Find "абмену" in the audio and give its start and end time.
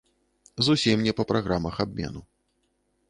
1.85-2.21